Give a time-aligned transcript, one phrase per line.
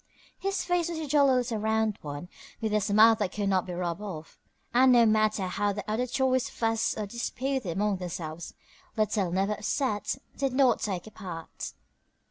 [0.39, 2.27] His face was a jolly little round one,
[2.59, 4.39] with a smile that could not be rubbed off,
[4.73, 8.55] and no matter how the other toys fussed or disputed among themselves,
[8.97, 11.73] Little Never upset did not take a part.